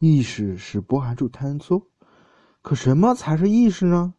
[0.00, 1.86] 意识是波函数坍缩。
[2.62, 4.14] 可什么才是意识呢？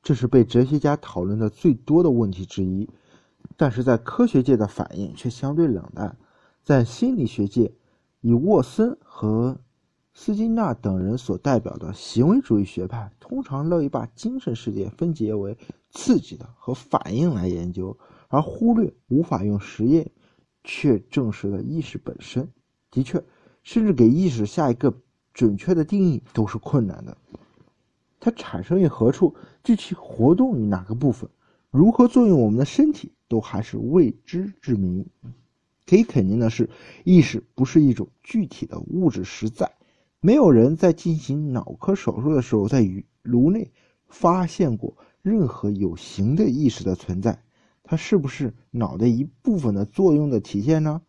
[0.00, 2.88] 这是被哲学家讨论的最多的问题之一。
[3.56, 6.16] 但是在科学界的反应却相对冷淡。
[6.62, 7.74] 在心理学界，
[8.20, 9.60] 以沃森和
[10.14, 15.58] 斯金纳等人所代表的行为主义学派，通常乐意把精神世界分解为
[15.90, 17.98] 刺激的和反应来研究，
[18.28, 20.08] 而忽略无法用实验
[20.62, 22.48] 却证实的意识本身。
[22.92, 23.24] 的确，
[23.62, 24.94] 甚至给意识下一个
[25.32, 27.16] 准确的定义都是困难的。
[28.20, 29.34] 它产生于何处，
[29.64, 31.28] 具体活动于哪个部分，
[31.70, 33.12] 如何作用我们的身体？
[33.28, 35.06] 都还是未知之谜。
[35.86, 36.68] 可以肯定的是，
[37.02, 39.72] 意识不是一种具体的物质实在。
[40.20, 42.86] 没有人在进行脑科手术的时候，在
[43.22, 43.70] 颅内
[44.06, 47.42] 发现过任何有形的意识的存在。
[47.82, 51.02] 它是不是脑的一部分的作用的体现呢？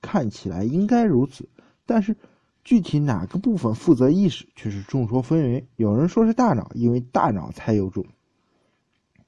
[0.00, 1.48] 看起来应该如此。
[1.86, 2.14] 但是，
[2.62, 5.64] 具体哪个部分负责意识，却是众说纷纭。
[5.76, 8.04] 有人说是大脑，因为大脑才有种。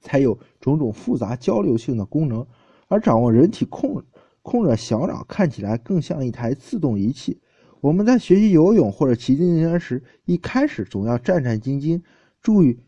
[0.00, 2.46] 才有种种复杂交流性的功能，
[2.86, 4.00] 而掌握人体控
[4.42, 7.40] 控制小脑看起来更像一台自动仪器。
[7.80, 12.00] 我们在学习游泳或者骑自行车时，一开始总要战战兢兢，
[12.40, 12.78] 注意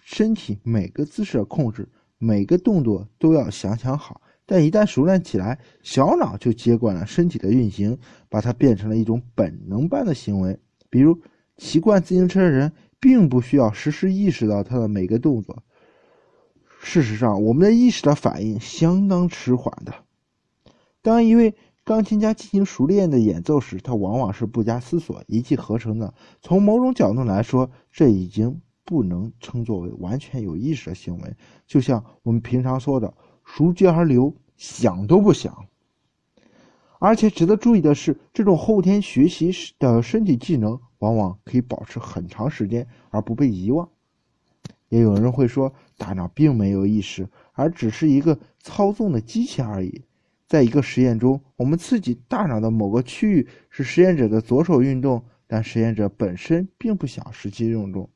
[0.00, 4.20] 身体每个姿势的控制，每个动作都要想想好。
[4.50, 7.96] 但一旦熟练起来，小脑就接管了身体的运行，
[8.28, 10.58] 把它变成了一种本能般的行为。
[10.90, 11.16] 比如，
[11.56, 15.62] 骑惯自行车的人，并不需要时时意识到他的每个动作。
[16.82, 19.94] 事实上，我们的意识的反应相当迟缓的。
[21.00, 26.12] 当一位钢琴家进行熟练的演奏时，他往往是不加思索、一气呵成的。
[26.42, 31.36] 从某种角度来说，这已经不能称作为完全有意识的行为。
[31.68, 33.14] 就像我们平常说的
[33.54, 35.66] “熟觉而流”，想都不想。
[36.98, 43.88] 而且值得注意的是，这种后天学习的身体技能往往可以保持很长时间而不被遗忘。
[44.88, 50.02] 也有人会说，大脑并没有意识，而只是一个操纵的机器而已。
[50.46, 58.10] 在一个实验中，我们刺激大脑的某个区域，使实验者的左手运动，但实验者本身并不想实际运动。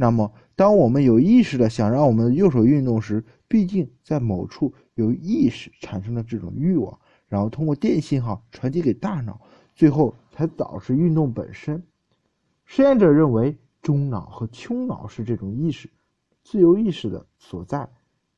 [0.00, 9.40] 那么，当我们有意识的想让我们的右手运动时，毕竟在某处有意识产生了这种欲望，然后通过电信号传递给大脑，
[9.74, 11.82] 最后才导致运动本身。
[12.64, 15.90] 实验者认为，中脑和丘脑是这种意识。
[16.44, 17.88] 自由意识的所在，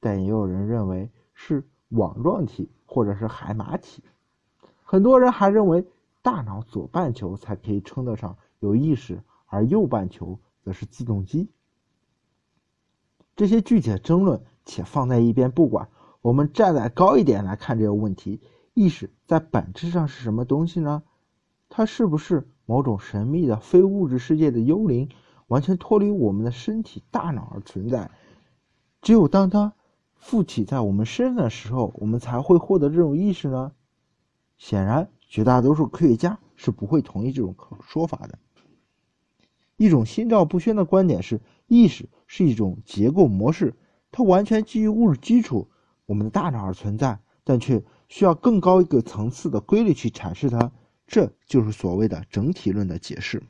[0.00, 4.02] 但也有人认为是网状体或者是海马体。
[4.82, 5.86] 很多人还认为
[6.22, 11.50] 大脑左半球才可以称得上有意识，而右半球则是自动机。
[13.36, 15.88] 这些具体的争论且放在一边不管，
[16.20, 18.40] 我们站在高一点来看这个问题：
[18.74, 21.02] 意识在本质上是什么东西呢？
[21.68, 25.08] 它是不是某种神秘的非物质世界的幽灵？
[25.46, 28.10] 完全脱离我们的身体、大脑而存在。
[29.02, 29.72] 只有当它
[30.14, 33.72] 附体在我们身上的时候，我们才会获得这种意识呢？
[34.58, 38.38] 显然，绝大多数科学家是不会同意这种说法的。
[39.80, 43.74] 一种心照不宣的观点是，意识是一种结构模式，
[44.12, 45.70] 它完全基于物质基础——
[46.04, 50.70] 我们的大脑而存在，但却需要更高一个层次的规律去阐释它。
[51.06, 53.42] 这就是所谓的整体论的解释。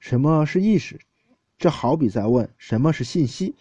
[0.00, 0.98] 什么是意识？
[1.56, 3.54] 这好比在问什么是信息。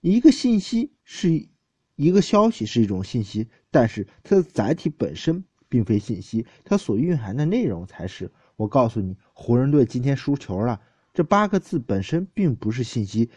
[0.00, 1.48] 一个信息是
[1.96, 8.30] 一个消息，是一种信息，但是它的载体本身并非信息，它所蕴含的内容才是。
[8.58, 10.80] 我告诉你，湖人队今天输球了，
[11.14, 13.30] 这八个字本身并不是信息，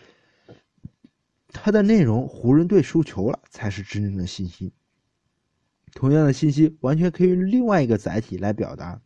[1.49, 4.73] 它的内容“湖人队输球了”才是真正的信息。
[5.93, 8.99] 同样的信息，完全可以用另外一个载体来表达。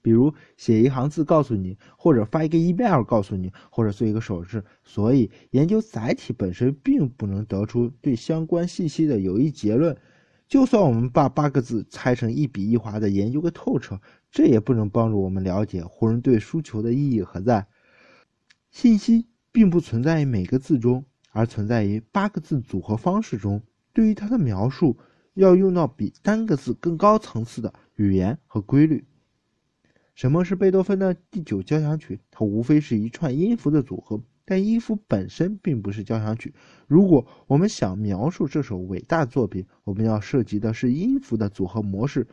[0.00, 4.64] 比如写一行字告诉你，或者发一个 email 告诉你，或者做一个手势。
[4.82, 9.94] 所以，研究载体本身并不能得出对相关信息的有益结论。
[10.48, 13.98] 就算我们把八个字拆成一笔一划的研究个透彻，
[14.34, 17.68] 这也不能帮助我们了解湖人队输球的意义何在。
[18.72, 23.62] 信息并不存在于每个字中，而存在于八个字组合方式中。
[23.92, 24.98] 对于它的描述，
[25.34, 29.04] 要用到比单个字更高层次的语言和规律。
[30.16, 32.18] 什么是贝多芬的第九交响曲？
[32.32, 36.52] 它无非是一串音符的组合，但音符本身并不是交响曲。
[36.88, 42.26] 如果我们想描述这首伟大作品，我们要涉及的是音符的组合模式。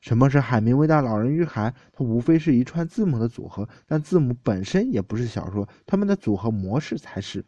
[0.00, 1.70] 什么是海明威的《老人与海》？
[1.92, 7.42] 它无非是一串字母的组合，但字母本身也不是小说，它们的组合模式才是。《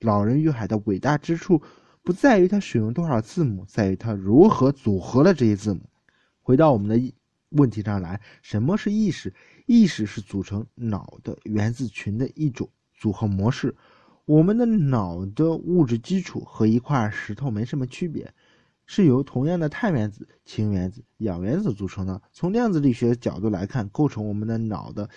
[0.00, 1.60] 老人与海》的伟大之处
[2.02, 5.82] 不在于它使用多少字母，在于它如何组合了这些字母。
[6.40, 7.14] 回到我们的
[7.50, 9.34] 问题上来，什么是意识？
[9.66, 13.76] 意识是组成脑的原子群的一种组合模式。
[14.24, 18.32] 我们的脑的物质基础和一块石头没什么区别，
[18.92, 22.20] 是由同样的碳原子、氢原子、氧原子组成的。
[22.32, 25.08] 从量子力学角度来看，构成我们的脑的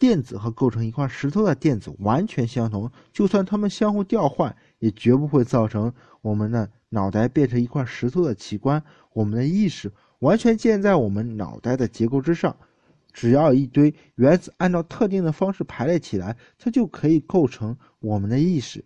[0.00, 2.90] 电子和构成一块石头的电子完全相同。
[3.12, 8.82] 就算它们相互调换，也绝不会造成我们的脑袋变成一块石头的器官。
[9.12, 12.56] 我们的意识完全建在我们脑袋的结构之上。
[13.12, 18.84] 只要一堆原子按照特定的方式排列起来，它就可以构成我们的意识。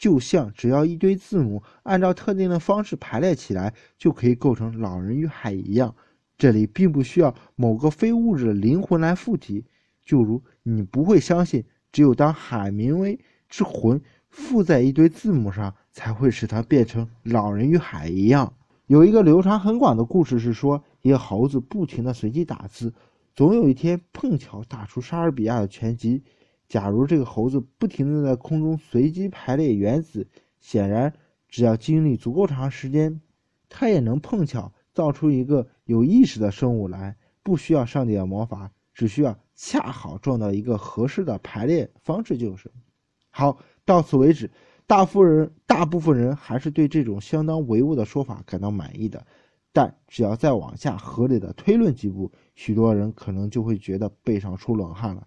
[0.00, 5.94] 就像只要一堆字母按照特定的方式排列起来，就可以构成《老人与海》一样。
[6.38, 9.62] 这里并不需要某个非物质的灵魂来附体，
[10.02, 11.62] 就如你不会相信，
[11.92, 13.20] 只有当海明威
[13.50, 14.00] 之魂
[14.30, 18.54] 附在一堆字母上，才会使它变成《老人与海》一样。
[18.86, 22.94] 有一个流传很广的故事是说，一个猴子不停地随机打字。
[23.34, 26.22] 总有一天碰巧打出莎士比亚的全集。
[26.70, 30.28] 假如这个猴子不停地在空中随机排列原子，
[30.60, 31.12] 显然
[31.48, 33.20] 只要经历足够长时间，
[33.68, 37.16] 它也能碰巧造出一个有意识的生物来。
[37.42, 42.70] 不需要上帝的魔法，只需要恰好撞到一个合适的排列方式就是。
[43.30, 44.48] 好，到此为止。
[44.86, 49.26] 大夫人大部分人还是对这种相当唯物的说法感到满意的。
[49.72, 55.26] 但只要再往下合理的推论几步，许多人可能就会觉得背上出冷汗了。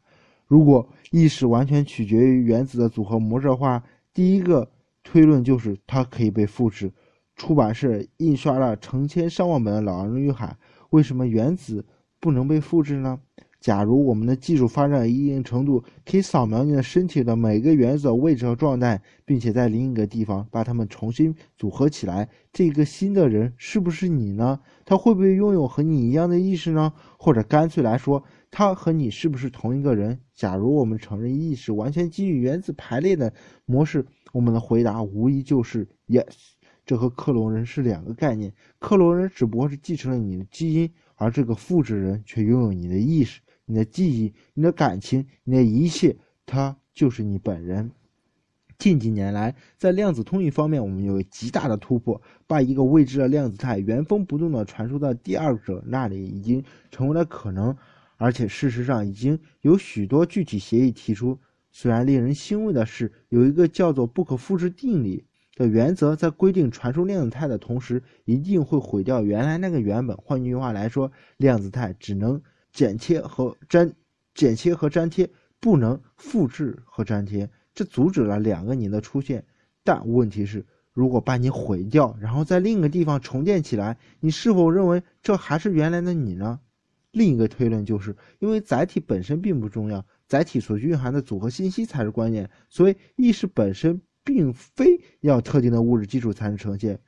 [0.53, 3.83] 如果意识完全取决于原子的组合模式的话，
[4.13, 4.69] 第一个
[5.01, 6.91] 推论就是它可以被复制。
[7.35, 10.45] 出版社印刷了成千上万本的《老人与海》，
[10.91, 11.83] 为什么原子
[12.19, 13.19] 不能被复制呢？
[13.63, 24.59] 假如我们的技术发展一定程度，可以扫描你的身体的每个原子的位置和状态，并且在另一个地方把它们重新组合起来，这个新的人是不是你呢？
[24.83, 26.91] 他会不会拥有和你一样的意识呢？
[27.17, 28.21] 或者干脆来说，
[28.51, 30.19] 他和你是不是同一个人？
[30.35, 33.33] 假如我们承认意识完全基于原子排列的
[33.63, 36.25] 模式，我们的回答无疑就是 yes。
[36.85, 43.39] 这和克隆人是两个概念，克隆人只不过是继承了你的基因，而这个复制人却拥有你的意识。
[43.65, 47.91] 你的记忆、你的感情、你的一切，它就是你本人。
[48.77, 57.77] 近几年来，在量子通信方面，我们有极大的突破，把一个未知的量子态原封不动地传输到第二者那里，已经成为了可能。
[58.17, 61.39] 而且，事实上，已经有许多具体协议提出。
[61.71, 65.25] 虽然令人欣慰的是，有一个叫做不可复制定理
[65.55, 70.17] 的原则，在规定传输量子态的同时，一定会毁掉原来那个原本。
[70.17, 72.41] 换句话来说，量子态只能。
[72.73, 73.93] 剪切和粘，
[74.33, 75.29] 剪切和粘贴
[75.59, 79.45] 不能复制和粘贴，这阻止了两个你的出现。
[79.83, 86.59] 但问题是，如果把你毁掉，然后在另一个地方重建起来，你是否认为这还是原来的你呢？
[87.11, 96.99] 另一个推论就是，因为载体本身并不重要，载体所蕴含的组合信息才是关键，所以意识本身并非要特定的物质基础才能呈现。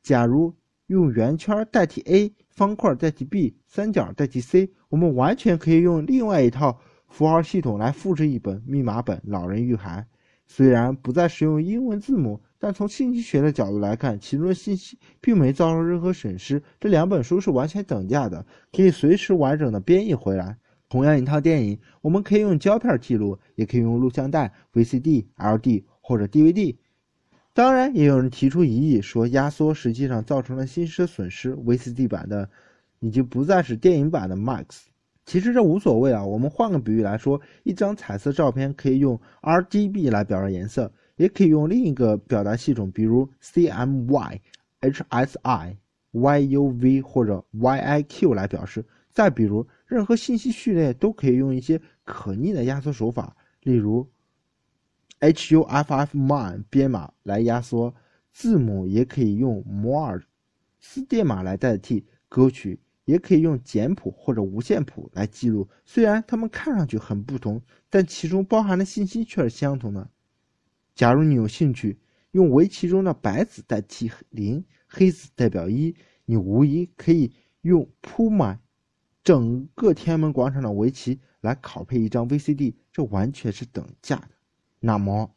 [0.00, 0.54] 假如
[0.86, 2.32] 用圆圈代替 A。
[2.52, 6.78] 方块代替 B，三角代替 C，我们完全可以用另外一套
[7.08, 10.00] 符号系统来复制一本密码本《老人与海》。
[10.46, 16.62] 虽然不再使用英文字母，但从信息学的角度来看，其中的信息并没造成任何损失。
[16.78, 20.58] 这两本书是完全等价的，可以随时完整的编译回来。
[20.90, 26.76] 同样一套电影，我们可以用胶片记录，也可以用录像带、VCD、LD 或者 DVD。
[27.54, 31.54] 当然，也有人提出疑义，说压缩实际上造成了信息的损失。
[31.54, 32.48] VCD 版的
[33.00, 34.84] 已经不再是电影版的 Max。
[35.26, 36.24] 其实这无所谓啊。
[36.24, 44.38] 我们换个比喻来说，一张彩色照片可以用 RGB 来表达颜色，也可以用另一个表达系统，比如 CMY、
[44.80, 45.76] HSI、
[46.14, 48.82] YUV 或者 YIQ 来表示。
[49.10, 54.08] 再比如，任何信息序列都可以用一些可逆的压缩手法，例如。
[55.22, 57.94] HUFFMAN 编码来压缩
[58.32, 60.20] 字母，也可以用摩尔
[60.80, 65.68] 斯电码来代替歌曲，也可以用简谱或者无线谱来记录。
[65.84, 70.10] 虽然它们看上去很不同，但其中包含的信息却是相同的。
[70.96, 72.00] 假如你有兴趣
[72.32, 78.60] 用围棋中的白子代替零，黑子代表一，你无疑可以用铺满
[79.22, 84.28] 整个天安门广场的围棋来拷贝一张 VCD，这完全是等价的。
[84.84, 85.30] 那么，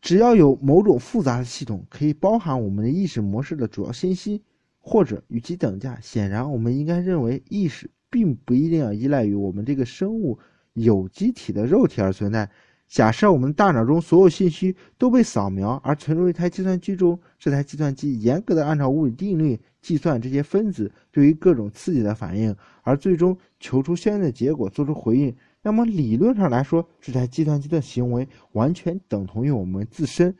[0.00, 4.42] 只要有某种复杂的系统可以包含我们的意识模式的主要信息，
[4.80, 10.36] 或者与其等价，显然我们应该认为意识并不一定要依赖于我们这个生物
[10.72, 12.50] 有机体的肉体而存在。
[12.88, 25.36] 假设我们大脑中所有信息都被扫描而存入一台计算机中，这台计算机严格的按照物理定律计算这些分子对于各种刺激的反应，而最终求出相应的结果，做出回应。
[25.66, 30.32] 那么理论上来说，这台计算机的行为完全等同于我们自身。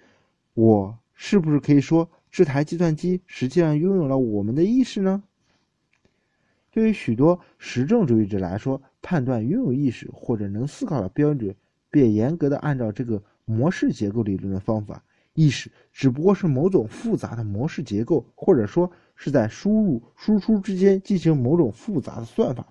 [0.55, 5.25] 我是不是可以说，这台计算机实际上拥有了我们的意识呢？
[6.71, 11.53] 对于许多实证主义者来说，判断拥有意识或者能思考的标准，
[11.91, 15.03] 便严格的按照这个模式结构理论的方法。
[15.35, 22.69] 意识只不过是某种复杂的模式结构，或者说是在输入输出之间进行某种复杂的算法。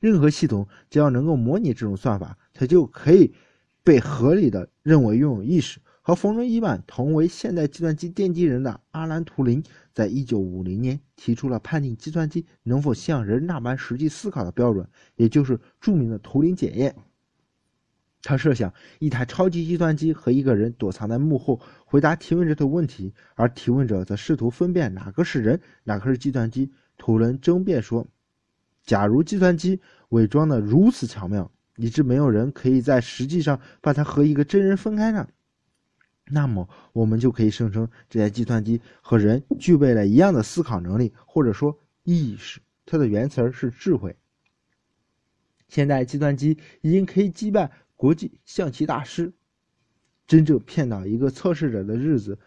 [0.00, 3.34] 任何系统只要能够模拟这种算法，它就可以
[3.82, 5.80] 被合理的认为拥有意识。
[6.00, 9.62] 和冯诺依曼同为现代计算机奠基人的阿兰·图灵，
[9.92, 16.96] 在一九五零年提出了判定计算机能否像人那般实际思考的标准，也就是著名的图灵检验。
[18.22, 26.72] 他设想一台超级计算机和一个人躲藏在幕后，回答提问者的问题，而提问者则试图分辨哪个是人，哪个是计算机。
[26.96, 28.06] 图灵争辩说。
[28.88, 35.28] 假如计算机伪装的如此巧妙，以致没有人可以在实际上把它和一个真人分开呢？
[36.30, 42.62] 那么我们就可以声称这台计算机和人具备了一样的思考能力，或者说意识。
[42.86, 44.16] 它的原词是智慧。
[45.68, 49.34] 现在计算机已经可以击败国际象棋大师。
[50.26, 52.38] 真正骗倒一个测试者的日子，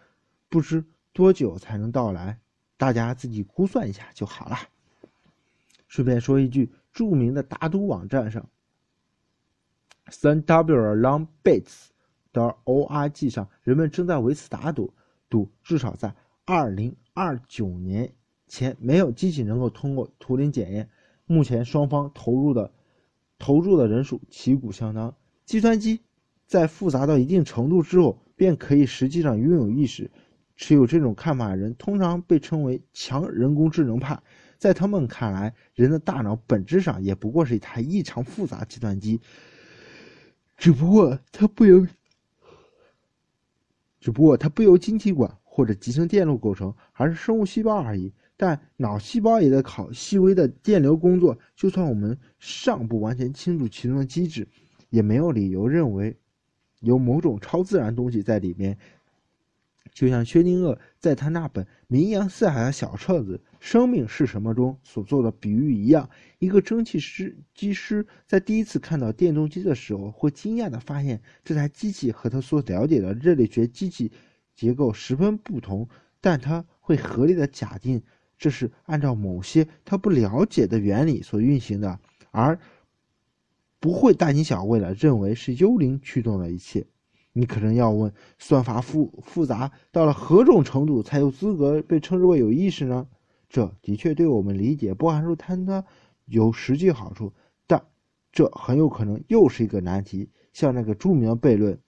[0.48, 2.40] 不知多久才能到来，
[2.76, 4.56] 大家自己估算一下就好了。
[5.92, 8.48] 顺便说一句，著名的打赌网站上
[10.08, 11.88] 三 w long bits
[12.32, 14.94] 的 org 上，人们正在为此打赌，
[15.28, 16.14] 赌至少在
[16.46, 18.10] 二零二九年
[18.46, 20.88] 前没有机器能够通过图灵检验。
[21.26, 22.72] 目前双方投入的
[23.38, 25.14] 投入的人数旗鼓相当。
[25.44, 26.00] 计算机
[26.46, 30.10] 在复杂到一定程度之后，便可以实际上拥有意识。
[30.56, 34.22] 持有这种看法的人通常被称为强人工智能派。
[34.62, 39.20] 在他们看来，人的大脑本质上也不过是一台异常复杂计算机，
[40.56, 41.84] 只不过它不由，
[43.98, 48.12] 只不过它不由晶体管或者集成电路构成，而是生物细胞而已。
[48.36, 54.46] 但脑细胞也在靠细微的电流工作，就算我们尚不完全清楚其中的机制，
[54.90, 56.16] 也没有理由认为
[56.78, 58.78] 有某种超自然东西在里面。
[59.92, 66.08] 就像薛定谔在他那本名扬四海的小册子《生命是什么》中所做的比喻一样，
[66.38, 74.10] 一个蒸汽师机师在第一次看到电动机的时候，会惊讶地发现这台机器和他所了解的热力学机器
[74.54, 75.88] 结构十分不同，
[76.20, 78.02] 但他会合理的假定
[78.38, 82.58] 这是按照某些他不了解的原理所运行的，而
[83.78, 86.86] 不会大惊小怪地认为是幽灵驱动了一切。
[87.32, 93.06] 你可能要问：算法复复杂到了何种程度才有资格被称之为有意识呢？
[93.48, 95.84] 这的确对我们理解波函数坍塌
[96.24, 97.32] 有实际好处，
[97.66, 97.82] 但
[98.32, 100.30] 这很有可能又是一个难题。
[100.52, 101.78] 像那个著名的悖论：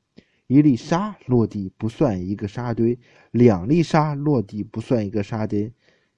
[0.46, 2.98] 一粒沙落地不算一个沙堆，
[3.30, 5.72] 两粒沙落地不算一个沙堆，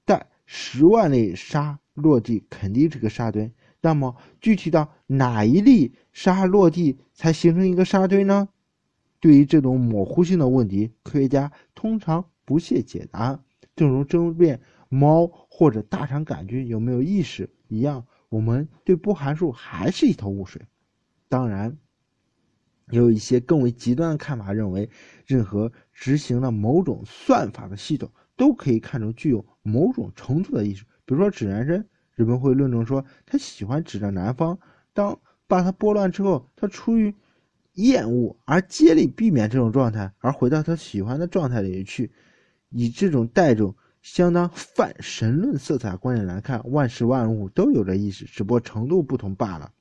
[0.05, 3.53] 但十万粒沙落地肯定是个沙堆。
[3.81, 8.49] 那么具体到哪一粒沙落地才形成一个沙堆呢？
[9.21, 13.39] 对于这种模糊性的问题，科学家通常不屑解答。
[13.75, 20.63] 正如争辩猫或者大肠杆菌有没有意识一样，我们对波函数还是一头雾水。
[21.29, 21.77] 当然，
[22.91, 24.89] 也有一些更为极端的看法，认为
[25.27, 30.85] 任何执行了某种算法的系统都可以看成具有某种程度的意识。
[31.05, 34.59] 比如说指南针，人们会论证说，他喜欢指着南方，
[34.93, 37.15] 当把它拨乱之后，他出于
[37.77, 42.11] 厌恶而竭力避免这种状态，而回到他喜欢的状态里去。
[42.71, 49.73] 以这种带着相当泛神论色彩观点来看，万事万物都有着意识，只不过程度不同罢了。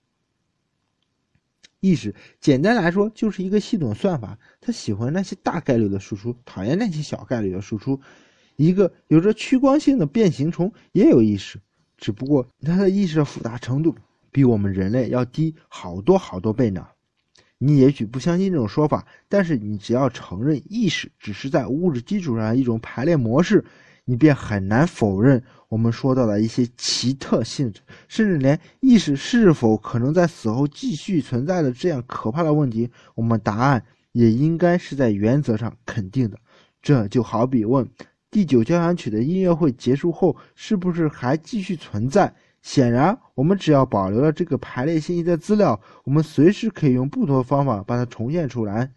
[1.80, 8.00] 意识简单来说就是一个系统算法，他喜欢那些大概率的输出，讨厌那些小概率的输出。
[8.56, 11.60] 一个有着趋光性的变形虫也有意识，
[11.98, 13.96] 只不过它的意识的复杂程度
[14.32, 16.88] 比我们人类要低好多好多倍呢。
[17.66, 23.66] 你也许不相信这种说法，但是你只要承认意识只是在物质基础上一种排列模式，
[24.04, 36.38] 你便很难否认我们说到的一些奇特性质，甚至连意识是否可能在死后继续存在的这样可怕的问题，我们答案也应该是在原则上肯定的。
[36.84, 37.90] 这就好比问
[38.30, 42.32] 第九交响曲的音乐会结束后是不是还继续存在。
[42.66, 48.92] 显然，我们只要保留了这个排列信息的资料，我们随时可以用不同的方法把它重现出来。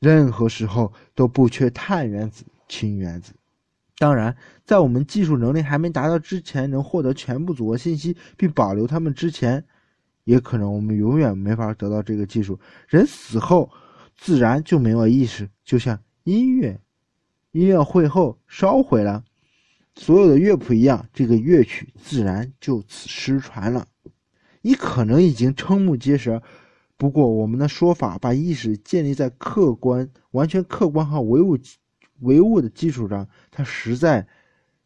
[0.00, 3.32] 任何时候都不缺碳原子、氢原子。
[3.96, 9.64] 当然，在我们技术能力还没达到之前，能获得全部组合信息并保留它们之前，
[10.24, 12.58] 也可能我们永远没法得到这个技术。
[12.88, 13.70] 人死后
[14.16, 16.80] 自然就没有意识，就像音乐，
[17.52, 19.22] 音乐会后烧毁了
[19.96, 23.88] 所有的乐谱一样，这个乐曲自然就此失传了。
[24.60, 26.42] 你可能已经瞠目结舌，
[26.96, 31.58] 不过我们的说法把意识建立在客观、完全客观和唯物。
[32.20, 34.26] 唯物的基础上，它实在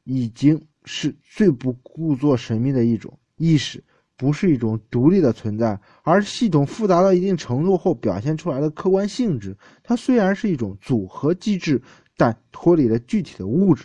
[0.02, 3.85] 已经是最不故作神秘的一种意识，
[4.17, 9.57] 不是一种独立的存在，而系统复杂到一定程度后表现出来的客观性质。
[9.85, 11.81] 它虽然是一种组合机制，
[12.17, 13.85] 但脱离了具体的物质，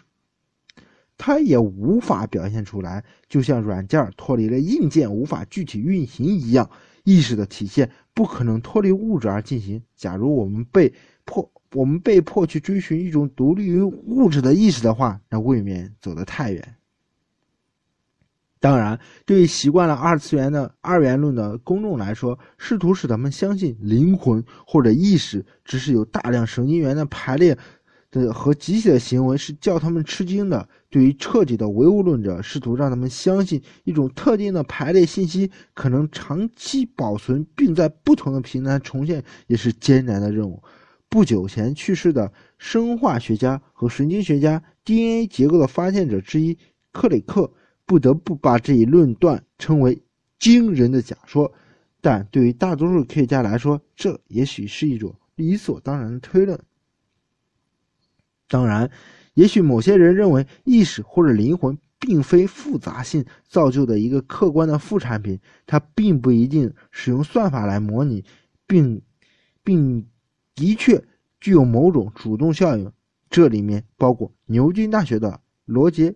[1.17, 6.69] 它也无法表现出来，就像软件脱离了硬件无法具体运行一样。
[7.03, 9.81] 意识的体现不可能脱离物质而进行。
[9.95, 10.93] 假如我们被
[11.23, 11.51] 迫。
[11.73, 16.75] 我们被迫去追寻一种独立于物质的意识的话，那未免走得太远。
[18.61, 27.57] 当然，对于习惯了二次元的二元论的公众来说，试图使他们相信灵魂或者意识只是有大量神经元的排列
[28.11, 30.67] 的和集体的行为，是叫他们吃惊的。
[30.89, 40.63] 对于彻底的唯物论者，试图让他们相信一种特定的排列信息可能长期保存并在不同的平台重现，也是艰难的任务。
[41.09, 46.57] 不久前去世的生化学家和神经学家、DNA 结构的发现者之一
[46.91, 47.51] 克雷克，
[47.85, 50.01] 不得不把这一论断称为
[50.39, 51.51] 惊人的假说。
[52.01, 56.59] 但对于大多数科学家来说，这也许是一种理所当然的推论。
[58.47, 58.89] 当然，
[59.33, 68.23] 也许某些人认为意识或者灵魂并非复杂性造就的一个客观的副产品，它并不一定使用算法来模拟，
[68.65, 69.01] 并
[69.63, 70.05] 并。
[70.57, 71.03] 的确
[71.41, 72.89] 具有某种主动效应，
[73.29, 76.09] 这里面包括牛津大学的罗杰·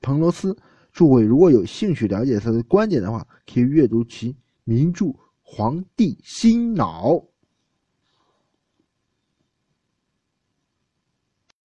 [0.00, 0.56] 彭罗斯。
[0.90, 4.34] 诸位如果有兴趣了解他的观点的话，可以阅读其
[4.64, 5.04] 名著
[5.42, 7.10] 《皇帝心脑》。